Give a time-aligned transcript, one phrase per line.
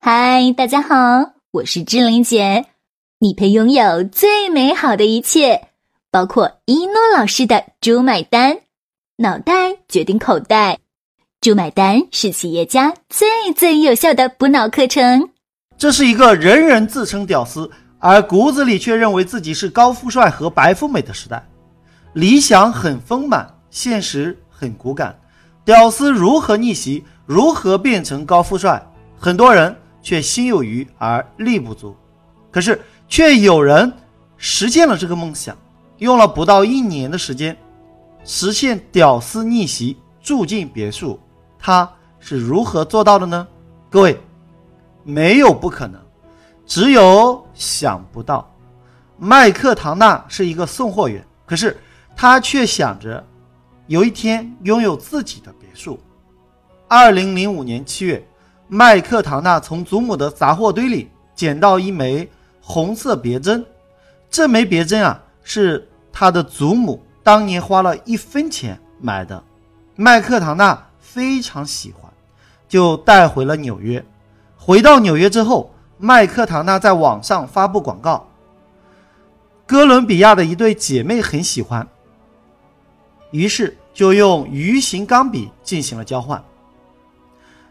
[0.00, 2.66] 嗨，大家好，我是志玲姐。
[3.18, 5.70] 你配拥有最美好的一切，
[6.12, 8.60] 包括一诺老师的“猪买单”，
[9.18, 10.78] 脑袋决定口袋
[11.42, 15.30] ，“猪买单”是企业家最最有效的补脑课程。
[15.76, 17.68] 这是一个人人自称屌丝，
[17.98, 21.44] 而骨子里却认为自己是高富帅和白富美的时代。
[22.12, 25.18] 理想很丰满，现实很骨感。
[25.64, 27.04] 屌丝如何逆袭？
[27.26, 28.80] 如何变成高富帅？
[29.20, 31.96] 很多人却心有余而力不足。
[32.50, 33.92] 可是，却有人
[34.36, 35.56] 实现了这个梦想，
[35.98, 37.56] 用了不到一年的时间，
[38.24, 41.18] 实现屌丝逆袭，住进别墅。
[41.58, 41.90] 他
[42.20, 43.46] 是如何做到的呢？
[43.90, 44.18] 各位，
[45.04, 46.00] 没有不可能，
[46.66, 48.50] 只有想不到。
[49.16, 51.76] 麦克唐纳是一个送货员，可是
[52.14, 53.24] 他却想着
[53.86, 55.98] 有一天拥有自己的别墅。
[56.86, 58.24] 二零零五年七月，
[58.68, 63.64] 麦克唐纳从祖母的杂货堆里捡到一枚红色别针。
[64.30, 69.42] 这枚别针啊，是他的祖母当年花了一分钱买的。
[69.96, 72.12] 麦克唐纳非常喜欢，
[72.68, 74.04] 就带回了纽约。
[74.56, 78.28] 回到纽约之后，麦克唐纳在网上发布广告。
[79.66, 81.88] 哥伦比亚的一对姐妹很喜欢，
[83.30, 86.42] 于是就用鱼形钢笔进行了交换。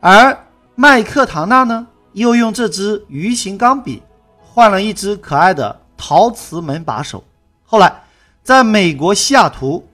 [0.00, 0.36] 而
[0.80, 4.02] 麦克唐纳呢，又用这支鱼形钢笔
[4.38, 7.22] 换了一只可爱的陶瓷门把手。
[7.66, 8.02] 后来，
[8.42, 9.86] 在美国西雅图，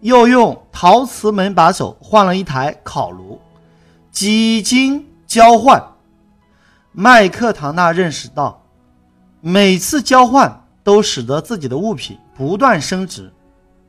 [0.00, 3.40] 又用陶瓷门把手换了一台烤炉。
[4.10, 5.80] 几经交换，
[6.90, 8.60] 麦克唐纳认识到，
[9.40, 13.32] 每次交换都使得自己的物品不断升值，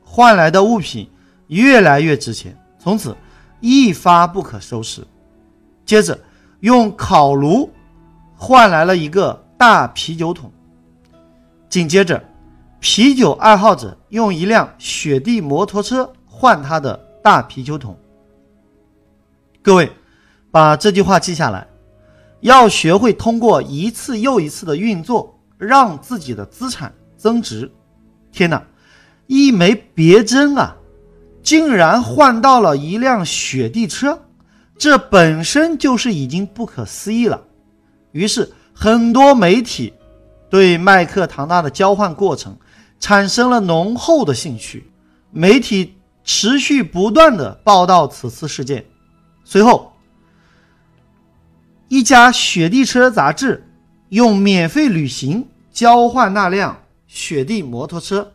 [0.04, 1.10] 换来的物品
[1.48, 3.16] 越来越值钱，从此
[3.58, 5.04] 一发不可收拾。
[5.84, 6.16] 接着，
[6.60, 7.70] 用烤炉
[8.34, 10.50] 换来了一个大啤酒桶。
[11.68, 12.22] 紧接着，
[12.80, 17.98] 啤酒爱好者用一辆雪地摩托车换他的大啤酒桶。
[19.62, 19.90] 各位，
[20.50, 21.66] 把这句话记下来：
[22.40, 27.70] 要学会通过一次又一次的运作，让自己的资产增值。
[28.30, 28.62] 天哪，
[29.26, 30.76] 一枚别针啊，
[31.42, 34.22] 竟然换到了一辆雪地车！
[34.78, 37.42] 这本身就是已经不可思议了，
[38.12, 39.94] 于是很多媒体
[40.50, 42.56] 对麦克唐纳的交换过程
[43.00, 44.90] 产生了浓厚的兴趣，
[45.30, 48.84] 媒体持续不断的报道此次事件。
[49.44, 49.92] 随后，
[51.88, 53.66] 一家雪地车杂志
[54.10, 58.32] 用免费旅行交换那辆雪地摩托车，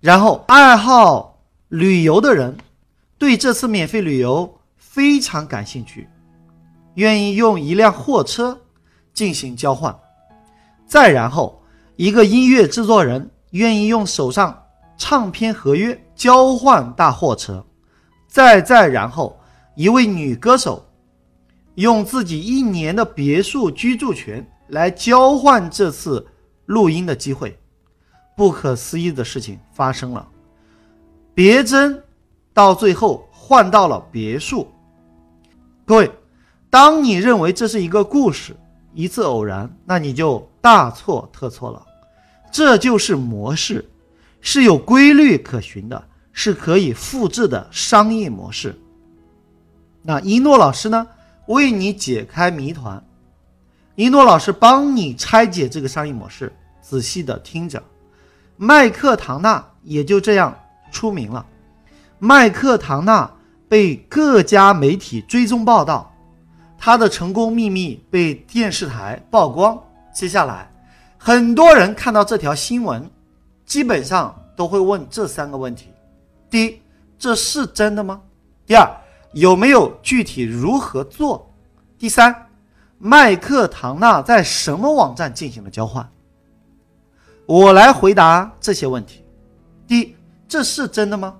[0.00, 2.56] 然后爱好旅游的人。
[3.18, 6.08] 对这次免费旅游非常感兴趣，
[6.94, 8.60] 愿意用一辆货车
[9.14, 9.94] 进行交换。
[10.86, 11.62] 再然后，
[11.96, 14.62] 一个音乐制作人愿意用手上
[14.98, 17.64] 唱片合约交换大货车。
[18.28, 19.38] 再再然后，
[19.74, 20.86] 一位女歌手
[21.76, 26.24] 用自己一年的别墅居住权来交换这次
[26.66, 27.58] 录音的机会。
[28.36, 30.28] 不可思议的事情发生了，
[31.34, 32.02] 别针。
[32.56, 34.66] 到最后换到了别墅。
[35.84, 36.10] 各位，
[36.70, 38.56] 当你认为这是一个故事，
[38.94, 41.84] 一次偶然，那你就大错特错了。
[42.50, 43.86] 这就是模式，
[44.40, 46.02] 是有规律可循的，
[46.32, 48.74] 是可以复制的商业模式。
[50.00, 51.06] 那一诺老师呢，
[51.48, 53.04] 为你解开谜团。
[53.96, 56.50] 一诺老师帮你拆解这个商业模式，
[56.80, 57.82] 仔细的听着。
[58.56, 60.58] 麦克唐纳也就这样
[60.90, 61.44] 出名了。
[62.18, 63.30] 麦克唐纳
[63.68, 66.12] 被各家媒体追踪报道，
[66.78, 69.78] 他的成功秘密被电视台曝光。
[70.14, 70.72] 接下来，
[71.18, 73.10] 很多人看到这条新闻，
[73.66, 75.90] 基本上都会问这三个问题：
[76.48, 76.80] 第一，
[77.18, 78.22] 这是真的吗？
[78.64, 78.88] 第二，
[79.32, 81.52] 有没有具体如何做？
[81.98, 82.48] 第三，
[82.98, 86.08] 麦克唐纳在什么网站进行了交换？
[87.44, 89.22] 我来回答这些问题。
[89.86, 90.16] 第一，
[90.48, 91.36] 这是真的吗？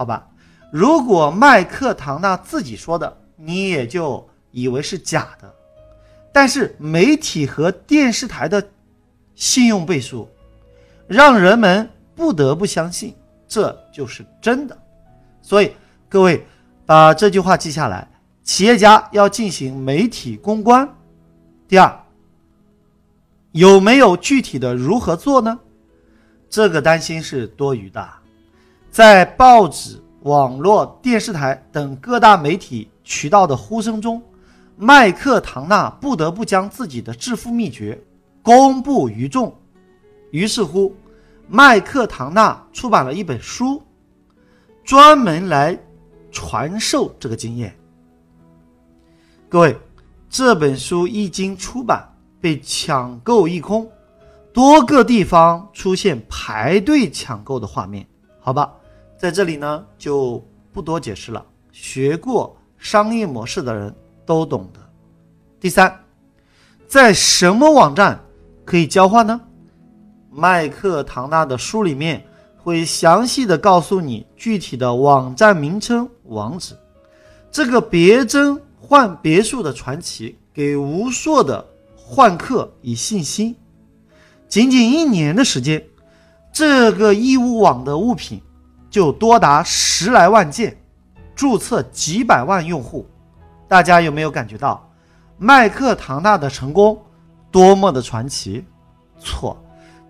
[0.00, 0.26] 好吧，
[0.72, 5.54] 如果麦克唐纳自己说的，你也就以为是假的。
[6.32, 8.66] 但是媒体和电视台的
[9.34, 10.26] 信用背书，
[11.06, 13.14] 让人们不得不相信
[13.46, 14.74] 这就是真的。
[15.42, 15.70] 所以
[16.08, 16.46] 各位
[16.86, 18.10] 把这句话记下来：
[18.42, 20.88] 企业家要进行媒体公关。
[21.68, 21.94] 第二，
[23.52, 25.60] 有没有具体的如何做呢？
[26.48, 28.19] 这个担心是多余的。
[28.90, 34.20] 在报纸、网络、电视台等各大媒体渠道的呼声中，
[34.76, 37.98] 麦克唐纳不得不将自己的致富秘诀
[38.42, 39.54] 公布于众。
[40.32, 40.92] 于是乎，
[41.46, 43.80] 麦克唐纳出版了一本书，
[44.82, 45.78] 专门来
[46.32, 47.72] 传授这个经验。
[49.48, 49.78] 各位，
[50.28, 52.08] 这本书一经出版，
[52.40, 53.88] 被抢购一空，
[54.52, 58.04] 多个地方出现排队抢购的画面。
[58.42, 58.72] 好吧，
[59.20, 63.94] 在这里呢就不多解释了，学过商业模式的人
[64.24, 64.80] 都懂得。
[65.60, 65.94] 第三，
[66.88, 68.18] 在什么网站
[68.64, 69.38] 可以交换呢？
[70.30, 72.24] 麦克唐纳的书里面
[72.56, 76.74] 会详细的告诉你具体的网站名称、网址。
[77.50, 81.62] 这个别针换别墅的传奇，给无数的
[81.94, 83.54] 换客以信心。
[84.48, 85.84] 仅仅一年的时间。
[86.52, 88.40] 这个义乌网的物品
[88.90, 90.76] 就多达十来万件，
[91.34, 93.06] 注册几百万用户，
[93.68, 94.86] 大家有没有感觉到
[95.38, 97.00] 麦克唐纳的成功
[97.50, 98.64] 多么的传奇？
[99.18, 99.56] 错，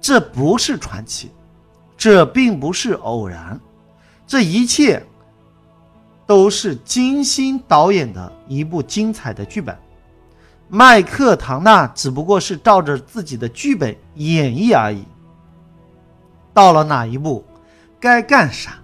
[0.00, 1.30] 这不是传奇，
[1.96, 3.60] 这并不是偶然，
[4.26, 5.04] 这一切
[6.26, 9.76] 都是精心导演的一部精彩的剧本。
[10.68, 15.04] 麦克唐纳只不过是照着自己的剧本演绎而已。
[16.54, 17.44] 到了哪一步，
[18.00, 18.79] 该干啥？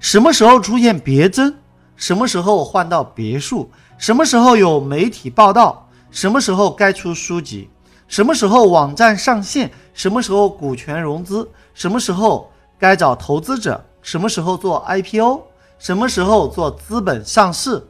[0.00, 1.54] 什么时候出现别针？
[1.94, 3.70] 什么时候换到别墅？
[3.98, 5.88] 什么时候有媒体报道？
[6.10, 7.68] 什么时候该出书籍？
[8.08, 9.70] 什么时候网站上线？
[9.92, 11.48] 什么时候股权融资？
[11.74, 13.84] 什么时候该找投资者？
[14.00, 15.42] 什么时候做 IPO？
[15.78, 17.84] 什么时候做资本上市？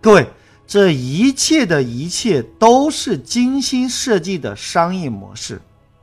[0.00, 0.26] 各位，
[0.66, 5.60] 这一切的一切都是精心设计的商业模式。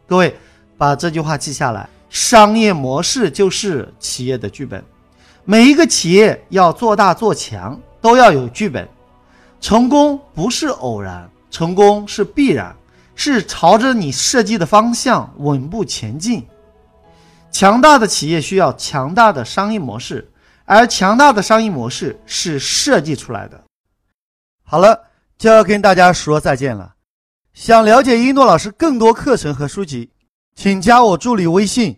[0.07, 0.37] 各位，
[0.77, 1.89] 把这句话记下来。
[2.15, 4.81] 商业模式就是企业的剧本，
[5.43, 8.87] 每一个企业要做大做强，都要有剧本。
[9.59, 12.73] 成功不是偶然，成功是必然，
[13.15, 16.47] 是朝着你设计的方向稳步前进。
[17.51, 20.31] 强大的企业需要强大的商业模式，
[20.63, 23.61] 而强大的商业模式是设计出来的。
[24.63, 24.97] 好了，
[25.37, 26.93] 就要跟大家说再见了。
[27.53, 30.11] 想了解一诺老师更多课程和书籍，
[30.55, 31.97] 请加我助理微信。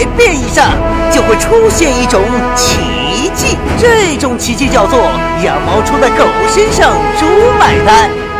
[0.01, 0.71] 百变以上，
[1.11, 2.19] 就会出现一种
[2.55, 4.99] 奇迹，这种奇迹叫做
[5.43, 7.25] 羊毛出在狗身上，猪
[7.59, 8.30] 买单。